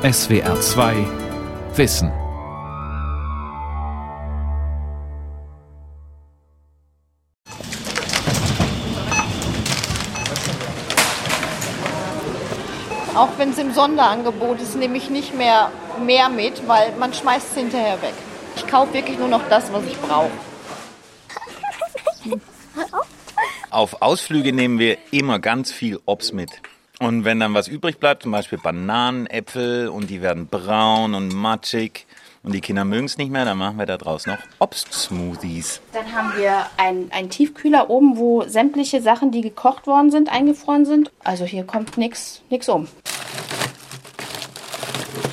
[0.00, 0.94] SWR 2
[1.74, 2.12] Wissen.
[13.16, 15.72] Auch wenn es im Sonderangebot ist, nehme ich nicht mehr
[16.06, 18.14] mehr mit, weil man schmeißt es hinterher weg.
[18.54, 20.30] Ich kaufe wirklich nur noch das, was ich brauche.
[23.70, 26.50] Auf Ausflüge nehmen wir immer ganz viel Obst mit.
[27.00, 31.32] Und wenn dann was übrig bleibt, zum Beispiel Bananen, Äpfel und die werden braun und
[31.32, 32.06] matschig
[32.42, 35.80] und die Kinder mögen es nicht mehr, dann machen wir da draus noch Obstsmoothies.
[35.92, 41.12] Dann haben wir einen Tiefkühler oben, wo sämtliche Sachen, die gekocht worden sind, eingefroren sind.
[41.22, 42.88] Also hier kommt nichts um.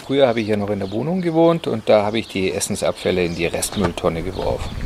[0.05, 3.25] Früher habe ich hier noch in der Wohnung gewohnt und da habe ich die Essensabfälle
[3.25, 4.84] in die Restmülltonne geworfen.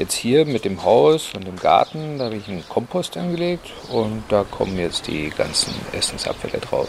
[0.00, 4.22] Jetzt hier mit dem Haus und dem Garten, da habe ich einen Kompost angelegt und
[4.30, 6.88] da kommen jetzt die ganzen Essensabfälle drauf.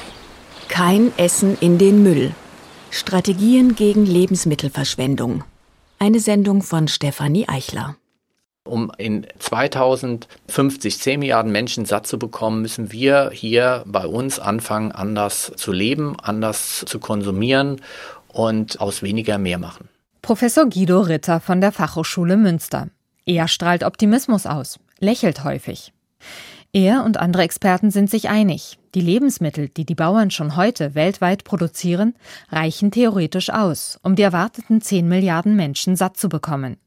[0.70, 2.32] Kein Essen in den Müll.
[2.90, 5.44] Strategien gegen Lebensmittelverschwendung.
[6.00, 7.98] Eine Sendung von Stefanie Eichler.
[8.64, 14.94] Um in 2050 10 Milliarden Menschen satt zu bekommen, müssen wir hier bei uns anfangen,
[14.94, 17.82] anders zu leben, anders zu konsumieren
[18.30, 19.90] und aus weniger mehr machen.
[20.22, 22.88] Professor Guido Ritter von der Fachhochschule Münster.
[23.26, 25.94] Er strahlt Optimismus aus, lächelt häufig.
[26.74, 31.44] Er und andere Experten sind sich einig, die Lebensmittel, die die Bauern schon heute weltweit
[31.44, 32.16] produzieren,
[32.50, 36.78] reichen theoretisch aus, um die erwarteten 10 Milliarden Menschen satt zu bekommen.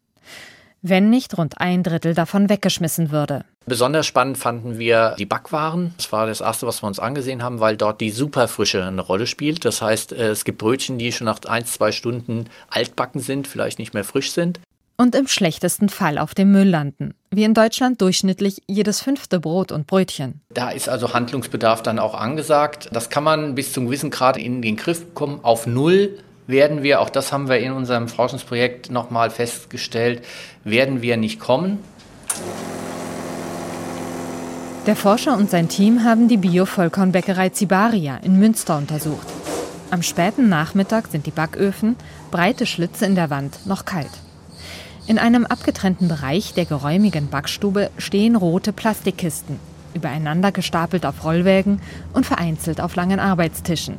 [0.81, 3.45] Wenn nicht rund ein Drittel davon weggeschmissen würde.
[3.67, 5.95] Besonders spannend fanden wir die Backwaren.
[5.97, 9.27] Das war das erste, was wir uns angesehen haben, weil dort die Superfrische eine Rolle
[9.27, 9.65] spielt.
[9.65, 13.79] Das heißt, äh, es gibt Brötchen, die schon nach ein, zwei Stunden altbacken sind, vielleicht
[13.79, 14.61] nicht mehr frisch sind
[14.97, 19.73] und im schlechtesten Fall auf dem Müll landen, wie in Deutschland durchschnittlich jedes fünfte Brot
[19.73, 20.41] und Brötchen.
[20.51, 22.89] Da ist also Handlungsbedarf dann auch angesagt.
[22.93, 25.41] Das kann man bis zum gewissen Grad in den Griff bekommen.
[25.43, 30.23] Auf Null werden wir, auch das haben wir in unserem Forschungsprojekt nochmal festgestellt,
[30.63, 31.79] werden wir nicht kommen.
[34.87, 39.27] Der Forscher und sein Team haben die Bio-Vollkornbäckerei Zibaria in Münster untersucht.
[39.91, 41.97] Am späten Nachmittag sind die Backöfen,
[42.31, 44.11] breite Schlitze in der Wand, noch kalt.
[45.07, 49.61] In einem abgetrennten Bereich der geräumigen Backstube stehen rote Plastikkisten,
[49.93, 51.83] übereinander gestapelt auf Rollwägen
[52.15, 53.99] und vereinzelt auf langen Arbeitstischen.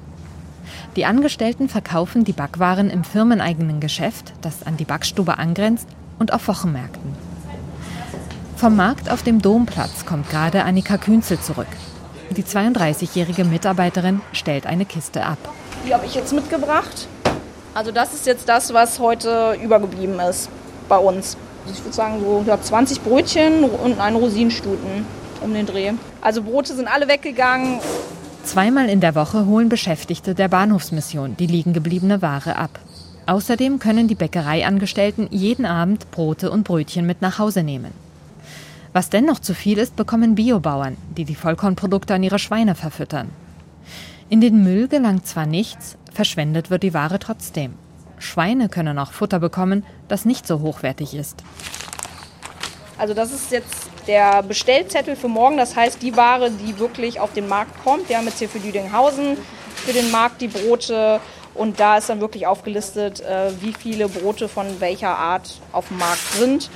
[0.96, 6.48] Die Angestellten verkaufen die Backwaren im firmeneigenen Geschäft, das an die Backstube angrenzt, und auf
[6.48, 7.14] Wochenmärkten.
[8.56, 11.68] Vom Markt auf dem Domplatz kommt gerade Annika Künzel zurück.
[12.32, 15.38] Die 32-jährige Mitarbeiterin stellt eine Kiste ab.
[15.86, 17.08] Die habe ich jetzt mitgebracht.
[17.76, 20.50] Also das ist jetzt das, was heute übergeblieben ist
[20.88, 21.38] bei uns.
[21.72, 25.06] Ich würde sagen, so ich 20 Brötchen und einen Rosinenstuten
[25.42, 25.94] um den Dreh.
[26.22, 27.80] Also Brote sind alle weggegangen.
[28.44, 32.80] Zweimal in der Woche holen Beschäftigte der Bahnhofsmission die liegen gebliebene Ware ab.
[33.26, 37.92] Außerdem können die Bäckereiangestellten jeden Abend Brote und Brötchen mit nach Hause nehmen.
[38.94, 43.30] Was dennoch zu viel ist, bekommen Biobauern, die die Vollkornprodukte an ihre Schweine verfüttern.
[44.30, 47.74] In den Müll gelangt zwar nichts, verschwendet wird die Ware trotzdem.
[48.20, 51.44] Schweine können auch Futter bekommen, das nicht so hochwertig ist.
[52.98, 55.58] Also das ist jetzt der Bestellzettel für morgen.
[55.58, 58.08] Das heißt, die Ware, die wirklich auf den Markt kommt.
[58.10, 59.38] Wir haben jetzt hier für Lüdinghausen
[59.86, 61.20] für den Markt die Brote.
[61.54, 65.98] Und da ist dann wirklich aufgelistet, äh, wie viele Brote von welcher Art auf dem
[65.98, 66.70] Markt sind.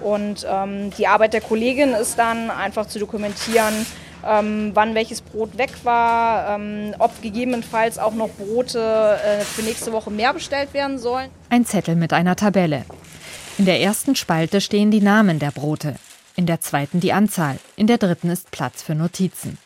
[0.00, 3.86] Und ähm, die Arbeit der Kollegin ist dann einfach zu dokumentieren,
[4.26, 9.92] ähm, wann welches Brot weg war, ähm, ob gegebenenfalls auch noch Brote äh, für nächste
[9.92, 11.30] Woche mehr bestellt werden sollen.
[11.50, 12.84] Ein Zettel mit einer Tabelle.
[13.58, 15.96] In der ersten Spalte stehen die Namen der Brote,
[16.36, 19.58] in der zweiten die Anzahl, in der dritten ist Platz für Notizen.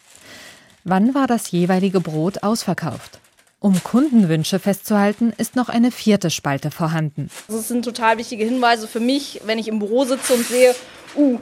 [0.85, 3.21] Wann war das jeweilige Brot ausverkauft?
[3.61, 7.31] Um Kundenwünsche festzuhalten, ist noch eine vierte Spalte vorhanden.
[7.47, 10.75] Das sind total wichtige Hinweise für mich, wenn ich im Büro sitze und sehe,
[11.15, 11.39] uh,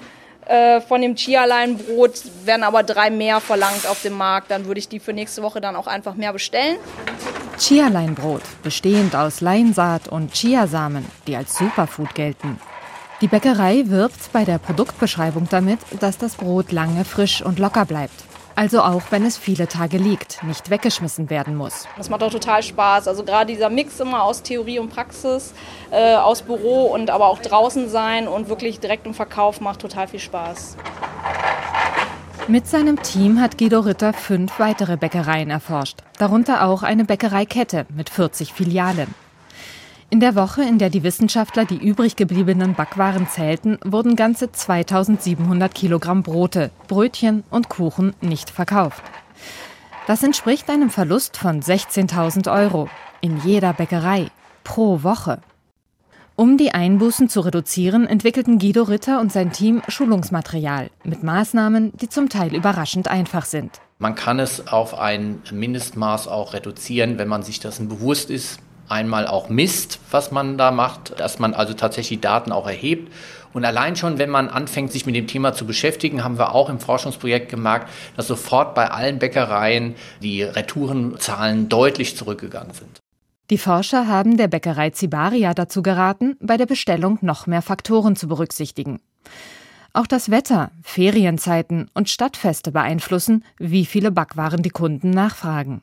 [0.50, 4.50] äh, von dem Chia-Leinbrot werden aber drei mehr verlangt auf dem Markt.
[4.50, 6.76] Dann würde ich die für nächste Woche dann auch einfach mehr bestellen.
[7.56, 12.58] Chia-Leinbrot, bestehend aus Leinsaat und Chiasamen, die als Superfood gelten.
[13.20, 18.29] Die Bäckerei wirbt bei der Produktbeschreibung damit, dass das Brot lange frisch und locker bleibt.
[18.56, 21.86] Also auch wenn es viele Tage liegt, nicht weggeschmissen werden muss.
[21.96, 23.08] Das macht auch total Spaß.
[23.08, 25.54] Also gerade dieser Mix immer aus Theorie und Praxis,
[25.90, 30.08] äh, aus Büro und aber auch draußen sein und wirklich direkt im Verkauf macht total
[30.08, 30.76] viel Spaß.
[32.48, 38.10] Mit seinem Team hat Guido Ritter fünf weitere Bäckereien erforscht, darunter auch eine Bäckereikette mit
[38.10, 39.14] 40 Filialen.
[40.12, 45.72] In der Woche, in der die Wissenschaftler die übrig gebliebenen Backwaren zählten, wurden ganze 2700
[45.72, 49.04] Kilogramm Brote, Brötchen und Kuchen nicht verkauft.
[50.08, 52.88] Das entspricht einem Verlust von 16.000 Euro
[53.20, 54.32] in jeder Bäckerei
[54.64, 55.38] pro Woche.
[56.34, 62.08] Um die Einbußen zu reduzieren, entwickelten Guido Ritter und sein Team Schulungsmaterial mit Maßnahmen, die
[62.08, 63.80] zum Teil überraschend einfach sind.
[64.00, 68.58] Man kann es auf ein Mindestmaß auch reduzieren, wenn man sich dessen bewusst ist.
[68.90, 73.12] Einmal auch misst, was man da macht, dass man also tatsächlich Daten auch erhebt.
[73.52, 76.68] Und allein schon, wenn man anfängt, sich mit dem Thema zu beschäftigen, haben wir auch
[76.68, 82.98] im Forschungsprojekt gemerkt, dass sofort bei allen Bäckereien die Retourenzahlen deutlich zurückgegangen sind.
[83.50, 88.26] Die Forscher haben der Bäckerei Zibaria dazu geraten, bei der Bestellung noch mehr Faktoren zu
[88.26, 89.00] berücksichtigen.
[89.92, 95.82] Auch das Wetter, Ferienzeiten und Stadtfeste beeinflussen, wie viele Backwaren die Kunden nachfragen.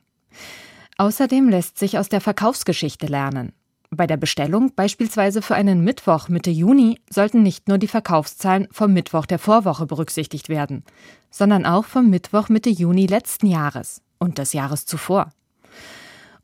[0.98, 3.54] Außerdem lässt sich aus der Verkaufsgeschichte lernen.
[3.90, 8.94] Bei der Bestellung beispielsweise für einen Mittwoch Mitte Juni sollten nicht nur die Verkaufszahlen vom
[8.94, 10.84] Mittwoch der Vorwoche berücksichtigt werden,
[11.30, 15.30] sondern auch vom Mittwoch Mitte Juni letzten Jahres und des Jahres zuvor.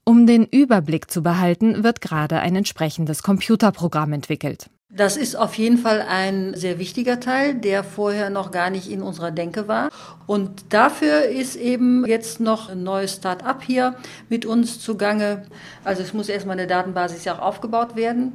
[0.05, 4.69] Um den Überblick zu behalten, wird gerade ein entsprechendes Computerprogramm entwickelt.
[4.95, 9.01] Das ist auf jeden Fall ein sehr wichtiger Teil, der vorher noch gar nicht in
[9.01, 9.89] unserer Denke war.
[10.27, 13.95] Und dafür ist eben jetzt noch ein neues Start-up hier
[14.29, 15.47] mit uns zugange.
[15.83, 18.33] Also es muss erstmal eine Datenbasis ja auch aufgebaut werden.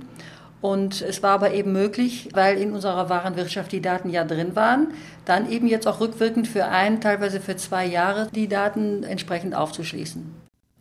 [0.61, 4.89] Und es war aber eben möglich, weil in unserer Warenwirtschaft die Daten ja drin waren,
[5.25, 10.27] dann eben jetzt auch rückwirkend für ein, teilweise für zwei Jahre die Daten entsprechend aufzuschließen.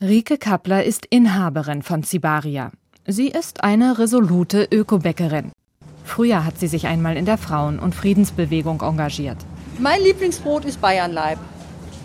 [0.01, 2.71] Rike Kappler ist Inhaberin von Zibaria.
[3.06, 5.51] Sie ist eine resolute Ökobäckerin.
[6.07, 9.38] Früher hat sie sich einmal in der Frauen- und Friedensbewegung engagiert.
[9.77, 11.38] Mein Lieblingsbrot ist Bayernleib.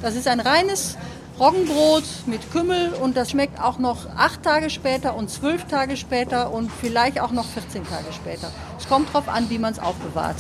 [0.03, 0.99] Das ist ein reines
[1.39, 6.53] Roggenbrot mit Kümmel und das schmeckt auch noch acht Tage später und zwölf Tage später
[6.53, 8.51] und vielleicht auch noch 14 Tage später.
[8.77, 10.37] Es kommt darauf an, wie man es aufbewahrt.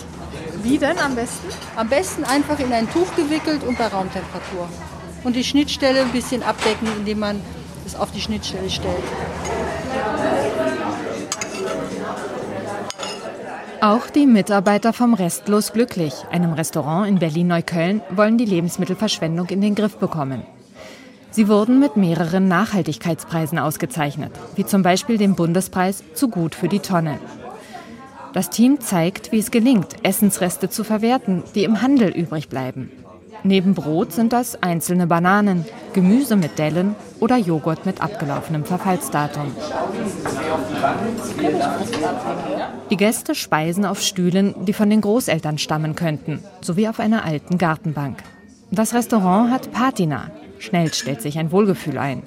[0.62, 1.46] Wie denn am besten?
[1.76, 4.68] Am besten einfach in ein Tuch gewickelt und bei Raumtemperatur
[5.22, 7.40] und die Schnittstelle ein bisschen abdecken, indem man
[7.86, 9.04] es auf die Schnittstelle stellt.
[13.82, 19.74] Auch die Mitarbeiter vom Restlos Glücklich, einem Restaurant in Berlin-Neukölln, wollen die Lebensmittelverschwendung in den
[19.74, 20.44] Griff bekommen.
[21.32, 26.78] Sie wurden mit mehreren Nachhaltigkeitspreisen ausgezeichnet, wie zum Beispiel dem Bundespreis Zu gut für die
[26.78, 27.18] Tonne.
[28.32, 32.88] Das Team zeigt, wie es gelingt, Essensreste zu verwerten, die im Handel übrig bleiben.
[33.44, 39.52] Neben Brot sind das einzelne Bananen, Gemüse mit Dellen oder Joghurt mit abgelaufenem Verfallsdatum.
[42.90, 47.58] Die Gäste speisen auf Stühlen, die von den Großeltern stammen könnten, sowie auf einer alten
[47.58, 48.22] Gartenbank.
[48.70, 50.30] Das Restaurant hat Patina.
[50.58, 52.22] Schnell stellt sich ein Wohlgefühl ein.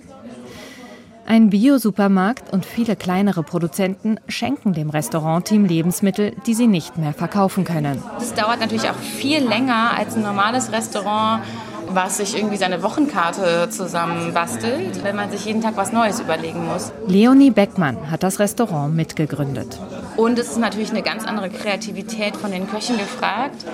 [1.27, 7.63] Ein Bio-Supermarkt und viele kleinere Produzenten schenken dem Restaurantteam Lebensmittel, die sie nicht mehr verkaufen
[7.63, 8.03] können.
[8.19, 11.41] Das dauert natürlich auch viel länger als ein normales Restaurant,
[11.89, 16.91] was sich irgendwie seine Wochenkarte zusammenbastelt, wenn man sich jeden Tag was Neues überlegen muss.
[17.07, 19.79] Leonie Beckmann hat das Restaurant mitgegründet.
[20.17, 23.65] Und es ist natürlich eine ganz andere Kreativität von den Köchen gefragt.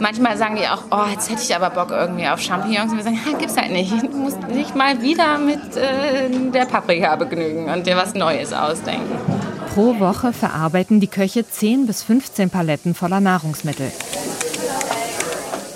[0.00, 2.90] Manchmal sagen die auch, oh, jetzt hätte ich aber Bock irgendwie auf Champignons.
[2.90, 3.92] Und wir sagen, gibt's halt nicht.
[4.02, 9.14] Du musst dich mal wieder mit äh, der Paprika begnügen und dir was Neues ausdenken.
[9.74, 13.92] Pro Woche verarbeiten die Köche 10 bis 15 Paletten voller Nahrungsmittel.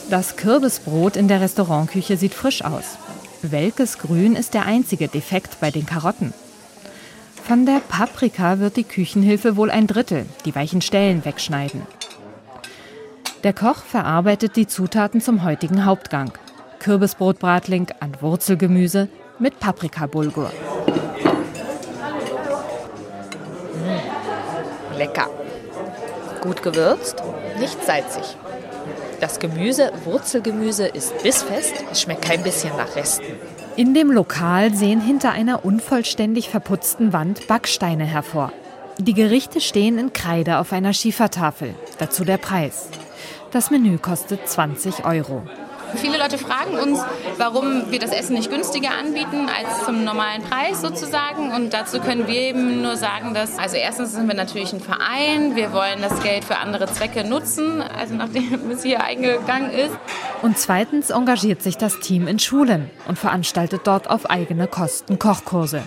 [0.09, 2.97] Das Kürbisbrot in der Restaurantküche sieht frisch aus.
[3.43, 6.33] Welkes Grün ist der einzige Defekt bei den Karotten.
[7.47, 11.83] Von der Paprika wird die Küchenhilfe wohl ein Drittel, die weichen Stellen wegschneiden.
[13.45, 16.33] Der Koch verarbeitet die Zutaten zum heutigen Hauptgang.
[16.79, 19.09] Kürbisbrotbratling an Wurzelgemüse
[19.39, 20.51] mit Paprikabulgur.
[23.77, 25.29] Mmh, lecker.
[26.41, 27.23] Gut gewürzt,
[27.61, 28.39] nicht salzig.
[29.21, 33.27] Das Gemüse, Wurzelgemüse, ist bissfest, es schmeckt kein bisschen nach Resten.
[33.77, 38.55] In dem Lokal sehen hinter einer unvollständig verputzten Wand Backsteine hervor.
[38.97, 41.75] Die Gerichte stehen in Kreide auf einer Schiefertafel.
[41.99, 42.89] Dazu der Preis.
[43.55, 45.45] Das Menü kostet 20 Euro.
[45.95, 46.99] Viele Leute fragen uns,
[47.39, 51.53] warum wir das Essen nicht günstiger anbieten als zum normalen Preis sozusagen.
[51.53, 55.55] Und dazu können wir eben nur sagen, dass, also erstens sind wir natürlich ein Verein,
[55.55, 59.97] wir wollen das Geld für andere Zwecke nutzen, also nachdem es hier eingegangen ist.
[60.43, 65.85] Und zweitens engagiert sich das Team in Schulen und veranstaltet dort auf eigene Kosten Kochkurse.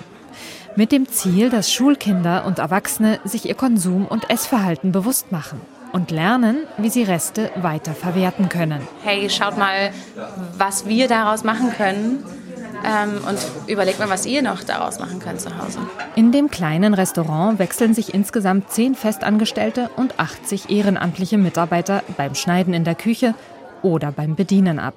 [0.77, 5.59] Mit dem Ziel, dass Schulkinder und Erwachsene sich ihr Konsum- und Essverhalten bewusst machen
[5.97, 8.87] und lernen, wie sie Reste weiter verwerten können.
[9.03, 9.89] Hey, schaut mal,
[10.55, 12.23] was wir daraus machen können.
[12.85, 15.79] Ähm, und überlegt mal, was ihr noch daraus machen könnt zu Hause.
[16.15, 22.75] In dem kleinen Restaurant wechseln sich insgesamt zehn Festangestellte und 80 ehrenamtliche Mitarbeiter beim Schneiden
[22.75, 23.33] in der Küche
[23.81, 24.93] oder beim Bedienen ab.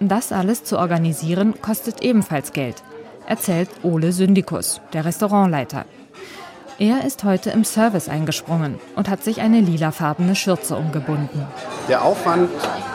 [0.00, 2.82] Das alles zu organisieren kostet ebenfalls Geld,
[3.28, 5.84] erzählt Ole Syndikus, der Restaurantleiter.
[6.82, 11.46] Er ist heute im Service eingesprungen und hat sich eine lilafarbene Schürze umgebunden.
[11.88, 12.50] Der Aufwand,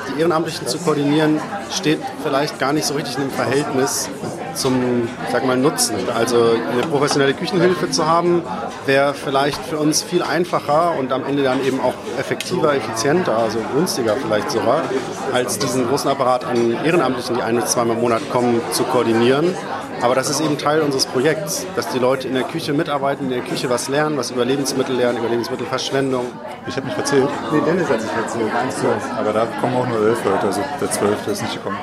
[0.10, 1.40] die Ehrenamtlichen zu koordinieren,
[1.72, 4.10] steht vielleicht gar nicht so richtig im Verhältnis
[4.56, 5.96] zum sag mal, Nutzen.
[6.14, 8.44] Also eine professionelle Küchenhilfe zu haben,
[8.86, 13.60] wäre vielleicht für uns viel einfacher und am Ende dann eben auch effektiver, effizienter, also
[13.74, 14.84] günstiger vielleicht sogar,
[15.32, 19.56] als diesen großen Apparat an Ehrenamtlichen, die ein bis zweimal im Monat kommen, zu koordinieren.
[20.02, 23.32] Aber das ist eben Teil unseres Projekts, dass die Leute in der Küche mitarbeiten, in
[23.32, 26.26] der Küche was lernen, was über Lebensmittel lernen, über Lebensmittelverschwendung.
[26.68, 27.28] Ich habe mich verzählt.
[27.52, 28.54] Nee, Dennis hat sich verzählt.
[28.54, 28.86] Eins zu
[29.18, 31.78] Aber da kommen auch nur elf Leute, also der zwölfte ist nicht gekommen.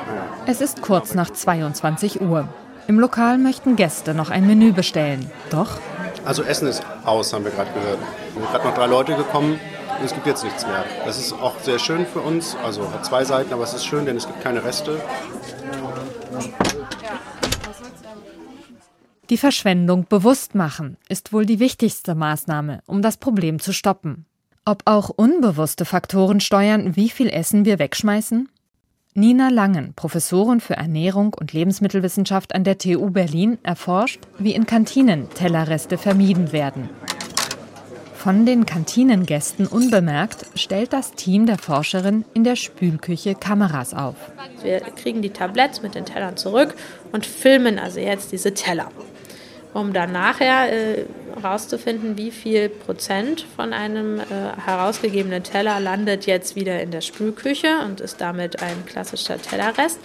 [0.45, 2.47] Es ist kurz nach 22 Uhr.
[2.87, 5.29] Im Lokal möchten Gäste noch ein Menü bestellen.
[5.49, 5.71] Doch.
[6.23, 7.99] Also Essen ist aus, haben wir gerade gehört.
[8.29, 9.59] Es sind gerade noch drei Leute gekommen
[9.99, 10.85] und es gibt jetzt nichts mehr.
[11.05, 12.55] Das ist auch sehr schön für uns.
[12.63, 15.01] Also hat zwei Seiten, aber es ist schön, denn es gibt keine Reste.
[19.31, 24.25] Die Verschwendung bewusst machen ist wohl die wichtigste Maßnahme, um das Problem zu stoppen.
[24.65, 28.49] Ob auch unbewusste Faktoren steuern, wie viel Essen wir wegschmeißen?
[29.15, 35.27] Nina Langen, Professorin für Ernährung und Lebensmittelwissenschaft an der TU Berlin, erforscht, wie in Kantinen
[35.31, 36.89] Tellerreste vermieden werden.
[38.13, 44.15] Von den Kantinengästen unbemerkt stellt das Team der Forscherin in der Spülküche Kameras auf.
[44.61, 46.75] Wir kriegen die Tabletts mit den Tellern zurück
[47.11, 48.89] und filmen also jetzt diese Teller
[49.75, 51.05] um dann nachher äh,
[51.35, 54.23] herauszufinden, wie viel Prozent von einem äh,
[54.65, 59.99] herausgegebenen Teller landet jetzt wieder in der Spülküche und ist damit ein klassischer Tellerrest.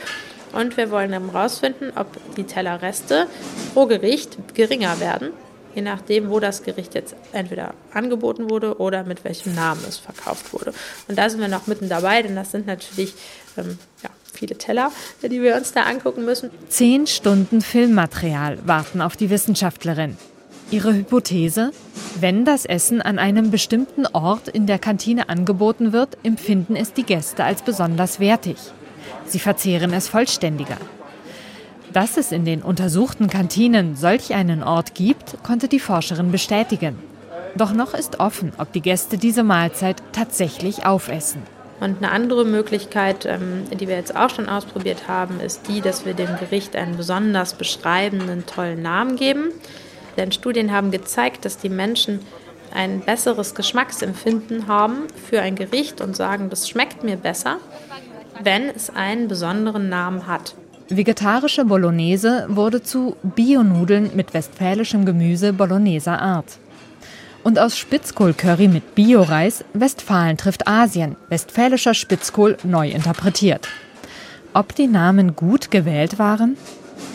[0.52, 3.28] Und wir wollen dann herausfinden, ob die Tellerreste
[3.72, 5.30] pro Gericht geringer werden,
[5.76, 10.52] je nachdem, wo das Gericht jetzt entweder angeboten wurde oder mit welchem Namen es verkauft
[10.52, 10.74] wurde.
[11.06, 13.14] Und da sind wir noch mitten dabei, denn das sind natürlich
[13.56, 14.90] ähm, ja, viele Teller,
[15.22, 16.50] die wir uns da angucken müssen.
[16.68, 20.16] Zehn Stunden Filmmaterial warten auf die Wissenschaftlerin.
[20.70, 21.72] Ihre Hypothese?
[22.18, 27.02] Wenn das Essen an einem bestimmten Ort in der Kantine angeboten wird, empfinden es die
[27.02, 28.56] Gäste als besonders wertig.
[29.26, 30.78] Sie verzehren es vollständiger.
[31.92, 36.98] Dass es in den untersuchten Kantinen solch einen Ort gibt, konnte die Forscherin bestätigen.
[37.56, 41.42] Doch noch ist offen, ob die Gäste diese Mahlzeit tatsächlich aufessen.
[41.80, 46.04] Und eine andere Möglichkeit, ähm, die wir jetzt auch schon ausprobiert haben, ist die, dass
[46.04, 49.50] wir dem Gericht einen besonders beschreibenden, tollen Namen geben.
[50.16, 52.20] Denn Studien haben gezeigt, dass die Menschen
[52.74, 57.56] ein besseres Geschmacksempfinden haben für ein Gericht und sagen, das schmeckt mir besser,
[58.42, 60.54] wenn es einen besonderen Namen hat.
[60.88, 66.58] Vegetarische Bolognese wurde zu Bionudeln mit westfälischem Gemüse Bologneser Art.
[67.42, 73.66] Und aus Spitzkohl-Curry mit Bio-Reis Westfalen trifft Asien, westfälischer Spitzkohl neu interpretiert.
[74.52, 76.56] Ob die Namen gut gewählt waren?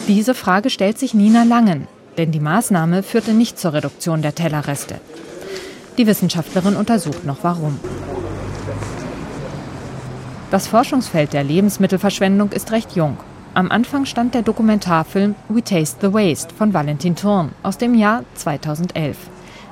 [0.07, 4.95] Diese Frage stellt sich Nina Langen, denn die Maßnahme führte nicht zur Reduktion der Tellerreste.
[5.97, 7.79] Die Wissenschaftlerin untersucht noch warum.
[10.49, 13.17] Das Forschungsfeld der Lebensmittelverschwendung ist recht jung.
[13.53, 18.23] Am Anfang stand der Dokumentarfilm We Taste the Waste von Valentin Thurn aus dem Jahr
[18.35, 19.17] 2011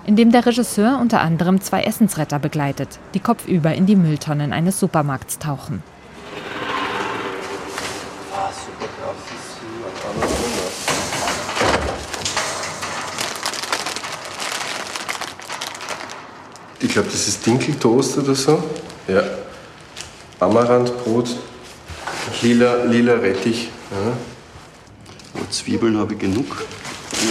[0.05, 4.79] in dem der Regisseur unter anderem zwei Essensretter begleitet, die kopfüber in die Mülltonnen eines
[4.79, 5.83] Supermarkts tauchen.
[16.79, 18.61] Ich glaube, das ist Dinkeltoast oder so.
[19.07, 19.23] Ja.
[20.39, 21.29] Amarantbrot,
[22.41, 23.69] lila, lila Rettich.
[23.89, 24.13] Ja.
[25.49, 26.65] Zwiebeln habe ich genug.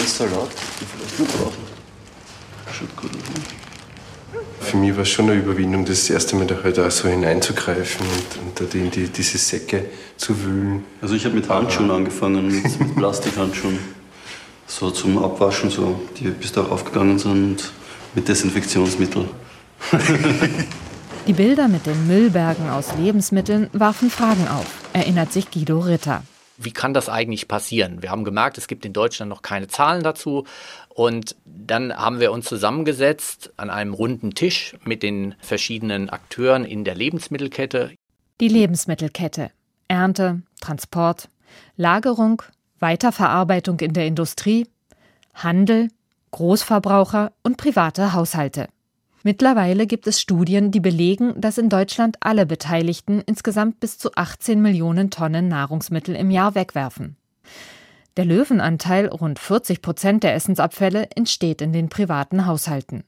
[0.06, 0.48] Salat,
[0.80, 1.71] die vielleicht noch brauchen.
[2.72, 3.62] Schaut gut aus.
[4.60, 8.06] Für mich war es schon eine Überwindung, das erste Mal da halt auch so hineinzugreifen
[8.06, 9.86] und, und da in die, diese Säcke
[10.16, 10.84] zu wühlen.
[11.02, 13.78] Also ich habe mit Handschuhen angefangen, mit, mit Plastikhandschuhen.
[14.66, 17.72] So zum Abwaschen, so, die bis darauf gegangen sind und
[18.14, 19.28] mit Desinfektionsmittel.
[21.26, 26.22] Die Bilder mit den Müllbergen aus Lebensmitteln warfen Fragen auf, erinnert sich Guido Ritter
[26.64, 28.02] wie kann das eigentlich passieren?
[28.02, 30.44] Wir haben gemerkt, es gibt in Deutschland noch keine Zahlen dazu.
[30.94, 36.84] Und dann haben wir uns zusammengesetzt an einem runden Tisch mit den verschiedenen Akteuren in
[36.84, 37.92] der Lebensmittelkette.
[38.40, 39.50] Die Lebensmittelkette.
[39.88, 41.28] Ernte, Transport,
[41.76, 42.42] Lagerung,
[42.78, 44.66] Weiterverarbeitung in der Industrie,
[45.34, 45.88] Handel,
[46.30, 48.68] Großverbraucher und private Haushalte.
[49.22, 54.60] Mittlerweile gibt es Studien, die belegen, dass in Deutschland alle Beteiligten insgesamt bis zu 18
[54.60, 57.16] Millionen Tonnen Nahrungsmittel im Jahr wegwerfen.
[58.16, 63.04] Der Löwenanteil, rund 40 Prozent der Essensabfälle, entsteht in den privaten Haushalten.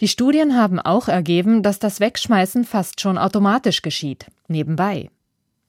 [0.00, 5.10] Die Studien haben auch ergeben, dass das Wegschmeißen fast schon automatisch geschieht, nebenbei.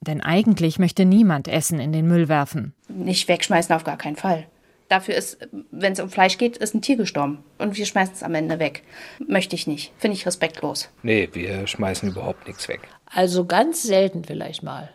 [0.02, 2.74] Denn eigentlich möchte niemand Essen in den Müll werfen.
[2.88, 4.46] Nicht wegschmeißen auf gar keinen Fall.
[4.90, 5.38] Dafür ist,
[5.72, 7.44] wenn es um Fleisch geht, ist ein Tier gestorben.
[7.58, 8.84] Und wir schmeißen es am Ende weg.
[9.28, 9.92] Möchte ich nicht.
[9.98, 10.90] Finde ich respektlos.
[11.02, 12.82] Nee, wir schmeißen überhaupt nichts weg.
[13.06, 14.90] Also ganz selten vielleicht mal,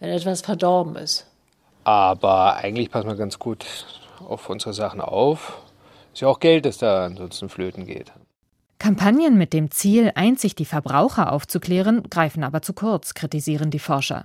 [0.00, 1.26] wenn etwas verdorben ist.
[1.86, 3.64] Aber eigentlich passen wir ganz gut
[4.18, 5.62] auf unsere Sachen auf.
[6.12, 8.12] Ist ja auch Geld, das da ansonsten flöten geht.
[8.80, 14.24] Kampagnen mit dem Ziel, einzig die Verbraucher aufzuklären, greifen aber zu kurz, kritisieren die Forscher.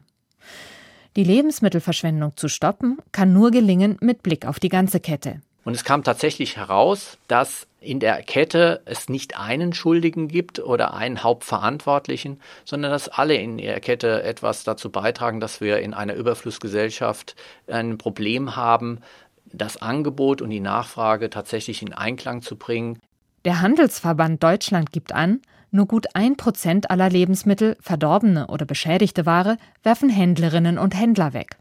[1.16, 5.42] Die Lebensmittelverschwendung zu stoppen, kann nur gelingen mit Blick auf die ganze Kette.
[5.64, 10.94] Und es kam tatsächlich heraus, dass in der Kette es nicht einen Schuldigen gibt oder
[10.94, 16.16] einen Hauptverantwortlichen, sondern dass alle in der Kette etwas dazu beitragen, dass wir in einer
[16.16, 17.36] Überflussgesellschaft
[17.68, 19.00] ein Problem haben,
[19.46, 23.00] das Angebot und die Nachfrage tatsächlich in Einklang zu bringen.
[23.46, 25.42] Der Handelsverband Deutschland gibt an,
[25.72, 31.58] nur gut ein Prozent aller Lebensmittel, verdorbene oder beschädigte Ware, werfen Händlerinnen und Händler weg.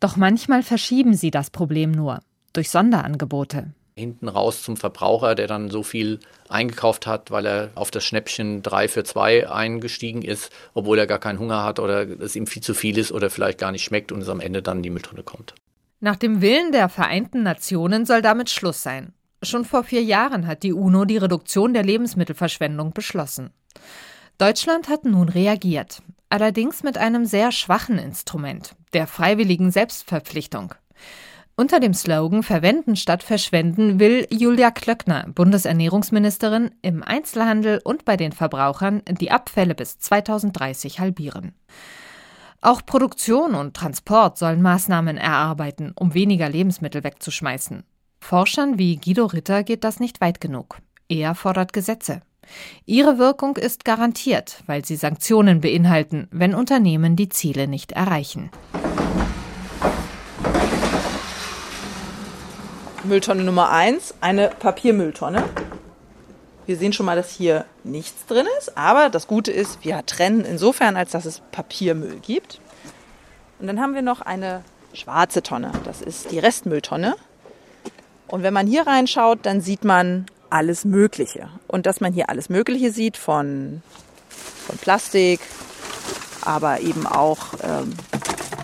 [0.00, 2.20] Doch manchmal verschieben sie das Problem nur
[2.54, 3.74] durch Sonderangebote.
[3.96, 6.18] Hinten raus zum Verbraucher, der dann so viel
[6.48, 11.20] eingekauft hat, weil er auf das Schnäppchen 3 für 2 eingestiegen ist, obwohl er gar
[11.20, 14.10] keinen Hunger hat oder es ihm viel zu viel ist oder vielleicht gar nicht schmeckt
[14.10, 15.54] und es am Ende dann in die Mülltonne kommt.
[16.00, 19.12] Nach dem Willen der Vereinten Nationen soll damit Schluss sein.
[19.42, 23.50] Schon vor vier Jahren hat die UNO die Reduktion der Lebensmittelverschwendung beschlossen.
[24.38, 30.74] Deutschland hat nun reagiert, allerdings mit einem sehr schwachen Instrument, der freiwilligen Selbstverpflichtung.
[31.56, 38.32] Unter dem Slogan Verwenden statt Verschwenden will Julia Klöckner, Bundesernährungsministerin, im Einzelhandel und bei den
[38.32, 41.54] Verbrauchern die Abfälle bis 2030 halbieren.
[42.60, 47.84] Auch Produktion und Transport sollen Maßnahmen erarbeiten, um weniger Lebensmittel wegzuschmeißen.
[48.18, 50.78] Forschern wie Guido Ritter geht das nicht weit genug.
[51.08, 52.22] Er fordert Gesetze.
[52.84, 58.50] Ihre Wirkung ist garantiert, weil sie Sanktionen beinhalten, wenn Unternehmen die Ziele nicht erreichen.
[63.04, 65.44] Mülltonne Nummer 1, eine Papiermülltonne.
[66.64, 70.44] Wir sehen schon mal, dass hier nichts drin ist, aber das Gute ist, wir trennen
[70.44, 72.60] insofern, als dass es Papiermüll gibt.
[73.58, 74.62] Und dann haben wir noch eine
[74.94, 77.16] schwarze Tonne, das ist die Restmülltonne.
[78.26, 81.50] Und wenn man hier reinschaut, dann sieht man alles Mögliche.
[81.66, 83.82] Und dass man hier alles Mögliche sieht von,
[84.66, 85.40] von Plastik,
[86.40, 87.92] aber eben auch ähm,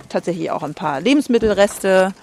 [0.08, 2.14] tatsächlich auch ein paar Lebensmittelreste,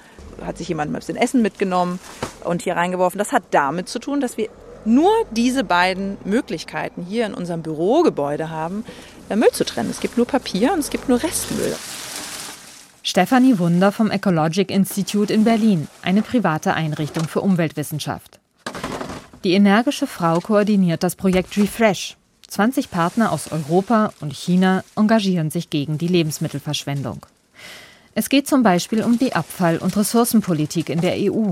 [0.45, 2.00] hat sich jemand ein bisschen Essen mitgenommen
[2.43, 3.17] und hier reingeworfen.
[3.17, 4.50] Das hat damit zu tun, dass wir
[4.86, 8.86] nur diese beiden Möglichkeiten hier in unserem Bürogebäude haben,
[9.30, 9.89] äh, Müll zu trennen.
[9.89, 11.76] Es gibt nur Papier und es gibt nur Restmüll.
[13.04, 18.39] Stefanie Wunder vom Ecologic Institute in Berlin, eine private Einrichtung für Umweltwissenschaft.
[19.43, 22.17] Die energische Frau koordiniert das Projekt Refresh.
[22.47, 27.26] 20 Partner aus Europa und China engagieren sich gegen die Lebensmittelverschwendung.
[28.19, 31.51] Es geht zum Beispiel um die Abfall- und Ressourcenpolitik in der EU.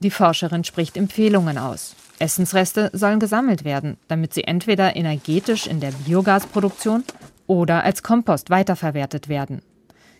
[0.00, 1.94] Die Forscherin spricht Empfehlungen aus.
[2.18, 7.04] Essensreste sollen gesammelt werden, damit sie entweder energetisch in der Biogasproduktion
[7.46, 9.62] oder als Kompost weiterverwertet werden.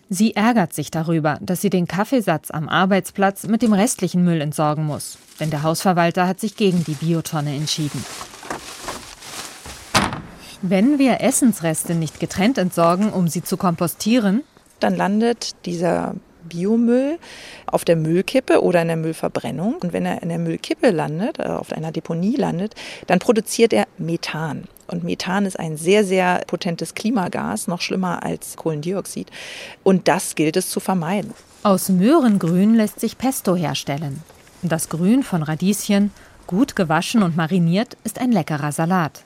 [0.09, 4.87] Sie ärgert sich darüber, dass sie den Kaffeesatz am Arbeitsplatz mit dem restlichen Müll entsorgen
[4.87, 8.05] muss, denn der Hausverwalter hat sich gegen die Biotonne entschieden.
[10.63, 14.45] Wenn wir Essensreste nicht getrennt entsorgen, um sie zu kompostieren,
[14.81, 16.15] dann landet dieser
[16.49, 17.19] Biomüll
[17.67, 19.77] auf der Müllkippe oder in der Müllverbrennung.
[19.77, 22.75] Und wenn er in der Müllkippe landet, äh, auf einer Deponie landet,
[23.07, 24.65] dann produziert er Methan.
[24.87, 29.31] Und Methan ist ein sehr, sehr potentes Klimagas, noch schlimmer als Kohlendioxid.
[29.85, 31.33] Und das gilt es zu vermeiden.
[31.63, 34.23] Aus Möhrengrün lässt sich Pesto herstellen.
[34.63, 36.11] Das Grün von Radieschen,
[36.47, 39.23] gut gewaschen und mariniert, ist ein leckerer Salat.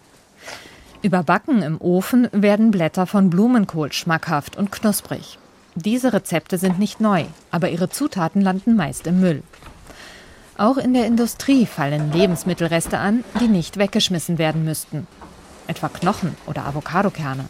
[1.00, 5.38] Überbacken im Ofen werden Blätter von Blumenkohl schmackhaft und knusprig.
[5.74, 9.42] Diese Rezepte sind nicht neu, aber ihre Zutaten landen meist im Müll.
[10.56, 15.06] Auch in der Industrie fallen Lebensmittelreste an, die nicht weggeschmissen werden müssten
[15.66, 17.46] etwa Knochen oder Avocadokerne.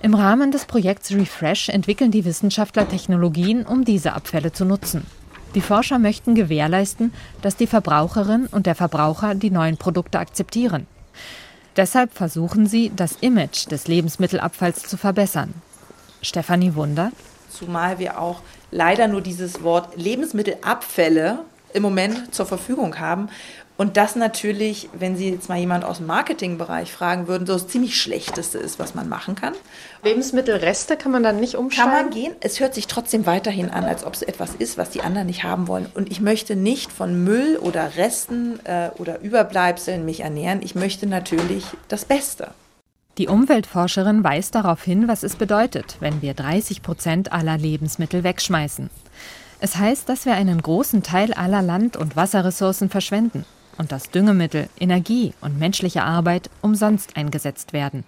[0.00, 5.06] Im Rahmen des Projekts Refresh entwickeln die Wissenschaftler Technologien, um diese Abfälle zu nutzen.
[5.54, 10.86] Die Forscher möchten gewährleisten, dass die Verbraucherin und der Verbraucher die neuen Produkte akzeptieren.
[11.76, 15.54] Deshalb versuchen sie, das Image des Lebensmittelabfalls zu verbessern.
[16.22, 17.12] Stefanie Wunder.
[17.50, 21.40] Zumal wir auch leider nur dieses Wort Lebensmittelabfälle
[21.72, 23.28] im Moment zur Verfügung haben
[23.78, 27.68] und das natürlich, wenn Sie jetzt mal jemand aus dem Marketingbereich fragen würden, so das
[27.68, 29.54] ziemlich Schlechteste ist, was man machen kann.
[30.02, 31.92] Lebensmittelreste kann man dann nicht umschreiben?
[31.92, 32.34] Kann man gehen.
[32.40, 35.44] Es hört sich trotzdem weiterhin an, als ob es etwas ist, was die anderen nicht
[35.44, 35.86] haben wollen.
[35.94, 40.60] Und ich möchte nicht von Müll oder Resten äh, oder Überbleibseln mich ernähren.
[40.60, 42.48] Ich möchte natürlich das Beste.
[43.18, 48.90] Die Umweltforscherin weist darauf hin, was es bedeutet, wenn wir 30 Prozent aller Lebensmittel wegschmeißen.
[49.58, 53.44] Es heißt, dass wir einen großen Teil aller Land- und Wasserressourcen verschwenden
[53.76, 58.04] und dass Düngemittel, Energie und menschliche Arbeit umsonst eingesetzt werden.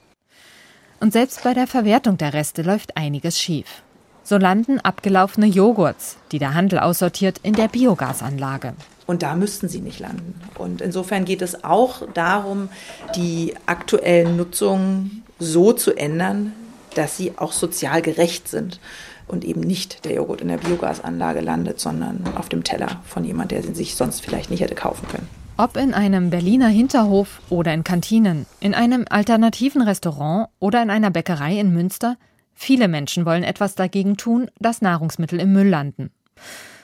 [1.01, 3.83] Und selbst bei der Verwertung der Reste läuft einiges schief.
[4.23, 8.75] So landen abgelaufene Joghurts, die der Handel aussortiert, in der Biogasanlage.
[9.11, 10.41] Und da müssten sie nicht landen.
[10.57, 12.69] Und insofern geht es auch darum,
[13.17, 16.53] die aktuellen Nutzungen so zu ändern,
[16.95, 18.79] dass sie auch sozial gerecht sind
[19.27, 23.51] und eben nicht der Joghurt in der Biogasanlage landet, sondern auf dem Teller von jemand,
[23.51, 25.29] der sie sich sonst vielleicht nicht hätte kaufen können.
[25.57, 31.11] Ob in einem Berliner Hinterhof oder in Kantinen, in einem alternativen Restaurant oder in einer
[31.11, 32.17] Bäckerei in Münster,
[32.55, 36.13] viele Menschen wollen etwas dagegen tun, dass Nahrungsmittel im Müll landen.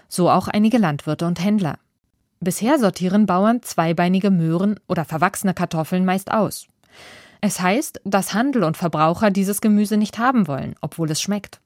[0.09, 1.79] So auch einige Landwirte und Händler.
[2.41, 6.67] Bisher sortieren Bauern zweibeinige Möhren oder verwachsene Kartoffeln meist aus.
[7.41, 11.61] Es heißt, dass Handel und Verbraucher dieses Gemüse nicht haben wollen, obwohl es schmeckt.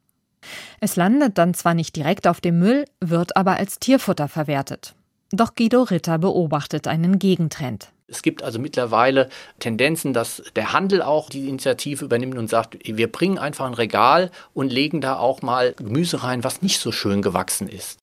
[0.81, 4.95] Es landet dann zwar nicht direkt auf dem Müll, wird aber als Tierfutter verwertet.
[5.33, 7.93] Doch Guido Ritter beobachtet einen Gegentrend.
[8.09, 9.29] Es gibt also mittlerweile
[9.61, 14.33] Tendenzen, dass der Handel auch die Initiative übernimmt und sagt, wir bringen einfach ein Regal
[14.53, 18.00] und legen da auch mal Gemüse rein, was nicht so schön gewachsen ist.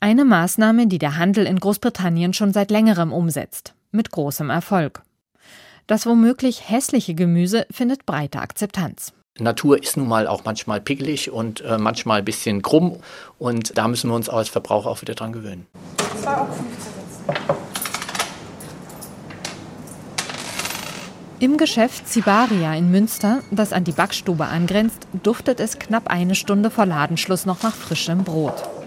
[0.00, 5.02] Eine Maßnahme, die der Handel in Großbritannien schon seit längerem umsetzt, mit großem Erfolg.
[5.88, 9.12] Das womöglich hässliche Gemüse findet breite Akzeptanz.
[9.40, 13.00] Natur ist nun mal auch manchmal pickelig und äh, manchmal ein bisschen krumm
[13.38, 15.66] und da müssen wir uns als Verbraucher auch wieder dran gewöhnen.
[16.22, 16.48] 2,15 Euro.
[21.40, 26.70] Im Geschäft Zibaria in Münster, das an die Backstube angrenzt, duftet es knapp eine Stunde
[26.70, 28.77] vor Ladenschluss noch nach frischem Brot.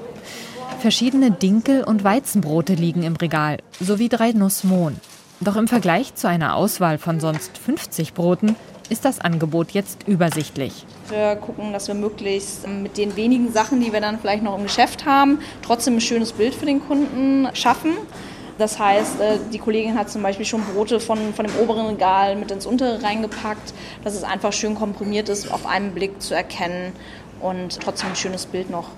[0.82, 5.00] Verschiedene Dinkel- und Weizenbrote liegen im Regal, sowie drei Nussmohn.
[5.40, 8.56] Doch im Vergleich zu einer Auswahl von sonst 50 Broten
[8.90, 10.88] ist das Angebot jetzt übersichtlich.
[11.10, 14.64] Wir gucken, dass wir möglichst mit den wenigen Sachen, die wir dann vielleicht noch im
[14.64, 17.92] Geschäft haben, trotzdem ein schönes Bild für den Kunden schaffen.
[18.58, 22.36] Das heißt, äh, die Kollegin hat zum Beispiel schon Brote von, von dem oberen Regal
[22.36, 26.94] mit ins untere reingepackt, dass es einfach schön komprimiert ist, auf einen Blick zu erkennen
[27.40, 28.90] und trotzdem ein schönes Bild noch.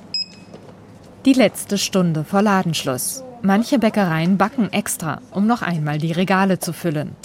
[1.26, 3.24] Die letzte Stunde vor Ladenschluss.
[3.42, 7.16] Manche Bäckereien backen extra, um noch einmal die Regale zu füllen.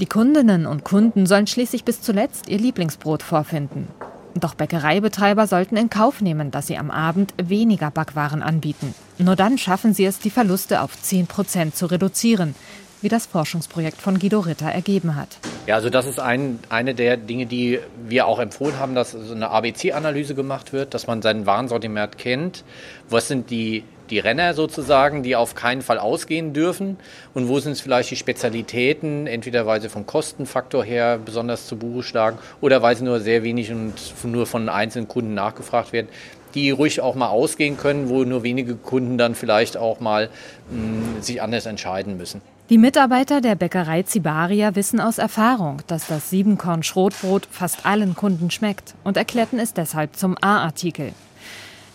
[0.00, 3.86] Die Kundinnen und Kunden sollen schließlich bis zuletzt ihr Lieblingsbrot vorfinden.
[4.34, 8.92] Doch Bäckereibetreiber sollten in Kauf nehmen, dass sie am Abend weniger Backwaren anbieten.
[9.18, 12.56] Nur dann schaffen sie es, die Verluste auf 10 Prozent zu reduzieren,
[13.02, 15.28] wie das Forschungsprojekt von Guido Ritter ergeben hat.
[15.66, 19.34] Ja, also das ist ein, eine der Dinge, die wir auch empfohlen haben, dass so
[19.34, 22.64] eine ABC-Analyse gemacht wird, dass man sein Warensortiment kennt.
[23.08, 26.96] Was sind die, die Renner sozusagen, die auf keinen Fall ausgehen dürfen?
[27.34, 31.76] Und wo sind es vielleicht die Spezialitäten, entweder weil sie vom Kostenfaktor her besonders zu
[31.76, 36.08] Buche schlagen oder weil sie nur sehr wenig und nur von einzelnen Kunden nachgefragt werden,
[36.54, 40.30] die ruhig auch mal ausgehen können, wo nur wenige Kunden dann vielleicht auch mal
[40.70, 42.40] mh, hm, sich anders entscheiden müssen.
[42.68, 48.94] Die Mitarbeiter der Bäckerei Zibaria wissen aus Erfahrung, dass das Siebenkorn-Schrotbrot fast allen Kunden schmeckt
[49.04, 51.12] und erklärten es deshalb zum A-Artikel.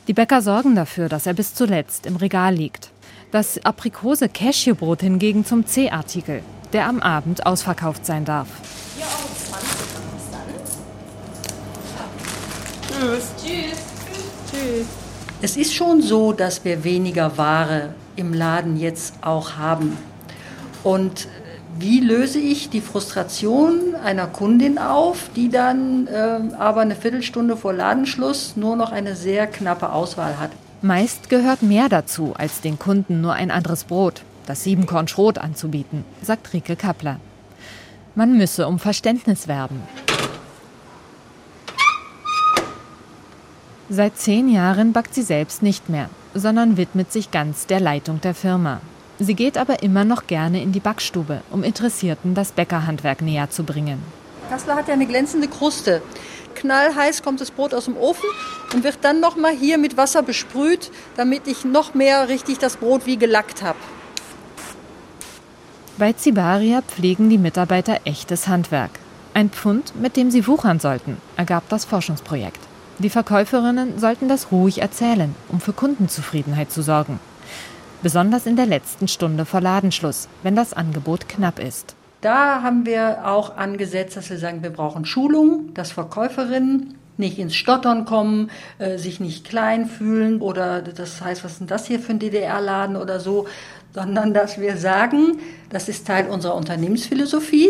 [0.07, 2.91] Die Bäcker sorgen dafür, dass er bis zuletzt im Regal liegt.
[3.31, 8.47] Das Aprikose-Cashewbrot hingegen zum C-Artikel, der am Abend ausverkauft sein darf.
[12.88, 13.31] Tschüss.
[13.43, 13.77] Tschüss.
[14.49, 14.88] Tschüss.
[15.41, 19.97] Es ist schon so, dass wir weniger Ware im Laden jetzt auch haben.
[20.83, 21.27] Und
[21.77, 27.73] wie löse ich die Frustration einer Kundin auf, die dann äh, aber eine Viertelstunde vor
[27.73, 30.51] Ladenschluss nur noch eine sehr knappe Auswahl hat?
[30.81, 36.03] Meist gehört mehr dazu, als den Kunden nur ein anderes Brot, das Siebenkorn Schrot anzubieten,
[36.21, 37.19] sagt Rike Kappler.
[38.15, 39.81] Man müsse um Verständnis werben.
[43.89, 48.33] Seit zehn Jahren backt sie selbst nicht mehr, sondern widmet sich ganz der Leitung der
[48.33, 48.81] Firma.
[49.23, 53.63] Sie geht aber immer noch gerne in die Backstube, um Interessierten das Bäckerhandwerk näher zu
[53.63, 54.01] bringen.
[54.49, 56.01] Kassler hat ja eine glänzende Kruste.
[56.55, 58.27] Knallheiß kommt das Brot aus dem Ofen
[58.73, 62.77] und wird dann noch mal hier mit Wasser besprüht, damit ich noch mehr richtig das
[62.77, 63.77] Brot wie gelackt habe.
[65.99, 68.89] Bei Zibaria pflegen die Mitarbeiter echtes Handwerk.
[69.36, 72.60] Ein Pfund, mit dem sie wuchern sollten, ergab das Forschungsprojekt.
[72.97, 77.19] Die Verkäuferinnen sollten das ruhig erzählen, um für Kundenzufriedenheit zu sorgen
[78.01, 81.95] besonders in der letzten Stunde vor Ladenschluss, wenn das Angebot knapp ist.
[82.21, 87.55] Da haben wir auch angesetzt, dass wir sagen, wir brauchen Schulung, dass Verkäuferinnen nicht ins
[87.55, 91.99] Stottern kommen, äh, sich nicht klein fühlen oder das heißt, was ist denn das hier
[91.99, 93.47] für ein DDR-Laden oder so,
[93.93, 97.69] sondern dass wir sagen, das ist Teil unserer Unternehmensphilosophie.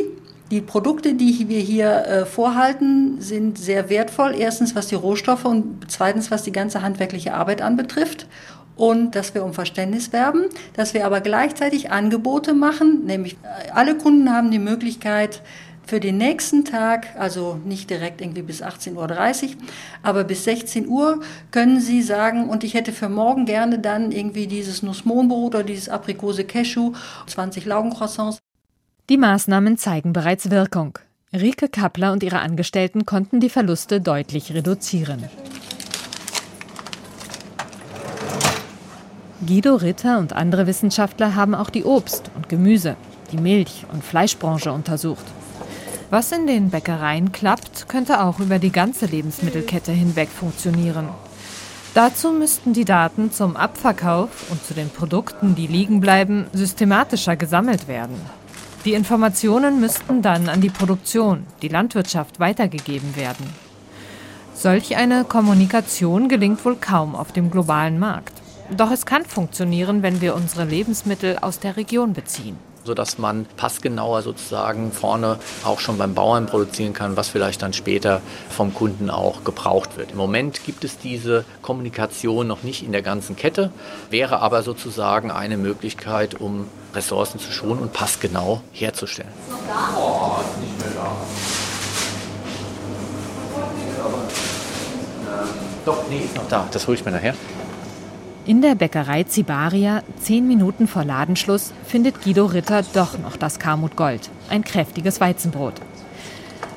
[0.51, 4.35] Die Produkte, die wir hier äh, vorhalten, sind sehr wertvoll.
[4.37, 8.27] Erstens, was die Rohstoffe und zweitens, was die ganze handwerkliche Arbeit anbetrifft
[8.75, 13.97] und dass wir um Verständnis werben, dass wir aber gleichzeitig Angebote machen, nämlich äh, alle
[13.97, 15.41] Kunden haben die Möglichkeit,
[15.91, 19.51] für den nächsten Tag, also nicht direkt irgendwie bis 18.30 Uhr,
[20.03, 24.47] aber bis 16 Uhr können Sie sagen, und ich hätte für morgen gerne dann irgendwie
[24.47, 26.93] dieses Nussmohnbrot oder dieses Aprikose Cashew,
[27.27, 28.39] 20 Laugencroissants.
[29.09, 30.97] Die Maßnahmen zeigen bereits Wirkung.
[31.33, 35.25] Rike Kappler und ihre Angestellten konnten die Verluste deutlich reduzieren.
[39.45, 42.95] Guido Ritter und andere Wissenschaftler haben auch die Obst- und Gemüse,
[43.31, 45.25] die Milch- und Fleischbranche untersucht.
[46.11, 51.09] Was in den Bäckereien klappt, könnte auch über die ganze Lebensmittelkette hinweg funktionieren.
[51.95, 57.87] Dazu müssten die Daten zum Abverkauf und zu den Produkten, die liegen bleiben, systematischer gesammelt
[57.87, 58.21] werden.
[58.85, 63.49] Die Informationen müssten dann an die Produktion, die Landwirtschaft weitergegeben werden.
[64.53, 68.40] Solch eine Kommunikation gelingt wohl kaum auf dem globalen Markt.
[68.75, 74.23] Doch es kann funktionieren, wenn wir unsere Lebensmittel aus der Region beziehen sodass man passgenauer
[74.23, 79.43] sozusagen vorne auch schon beim Bauern produzieren kann, was vielleicht dann später vom Kunden auch
[79.43, 80.11] gebraucht wird.
[80.11, 83.71] Im Moment gibt es diese Kommunikation noch nicht in der ganzen Kette,
[84.09, 89.29] wäre aber sozusagen eine Möglichkeit, um Ressourcen zu schonen und passgenau herzustellen.
[89.95, 91.11] Oh, nicht mehr da.
[95.85, 96.67] Doch, nee, ist noch da.
[96.71, 97.35] Das hole ich mir nachher.
[98.47, 103.95] In der Bäckerei Zibaria, zehn Minuten vor Ladenschluss, findet Guido Ritter doch noch das Karmut
[103.95, 105.75] Gold, ein kräftiges Weizenbrot.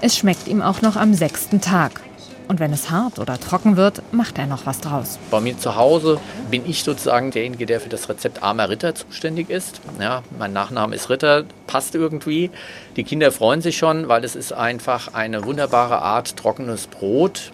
[0.02, 2.02] Es schmeckt ihm auch noch am sechsten Tag.
[2.48, 5.18] Und wenn es hart oder trocken wird, macht er noch was draus.
[5.30, 9.48] Bei mir zu Hause bin ich sozusagen derjenige, der für das Rezept Armer Ritter zuständig
[9.48, 9.80] ist.
[9.98, 12.50] Ja, mein Nachname ist Ritter, passt irgendwie.
[12.96, 17.52] Die Kinder freuen sich schon, weil es ist einfach eine wunderbare Art trockenes Brot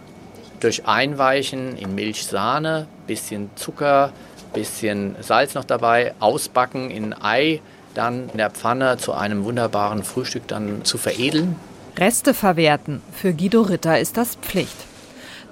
[0.61, 4.13] durch Einweichen in Milch-Sahne, bisschen Zucker,
[4.53, 7.61] bisschen Salz noch dabei, ausbacken in Ei,
[7.95, 11.57] dann in der Pfanne zu einem wunderbaren Frühstück dann zu veredeln.
[11.99, 13.03] Reste verwerten.
[13.13, 14.77] Für Guido Ritter ist das Pflicht.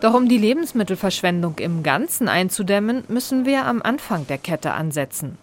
[0.00, 5.36] Doch um die Lebensmittelverschwendung im Ganzen einzudämmen, müssen wir am Anfang der Kette ansetzen.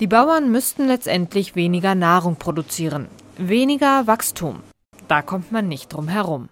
[0.00, 4.60] Die Bauern müssten letztendlich weniger Nahrung produzieren, weniger Wachstum.
[5.08, 6.48] Da kommt man nicht drum herum.